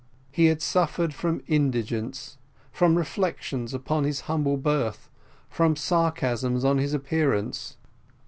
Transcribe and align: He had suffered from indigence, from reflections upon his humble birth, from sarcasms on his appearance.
He 0.31 0.47
had 0.47 0.63
suffered 0.63 1.13
from 1.13 1.43
indigence, 1.45 2.39
from 2.71 2.97
reflections 2.97 3.71
upon 3.71 4.03
his 4.03 4.21
humble 4.21 4.57
birth, 4.57 5.11
from 5.47 5.75
sarcasms 5.75 6.65
on 6.65 6.79
his 6.79 6.95
appearance. 6.95 7.77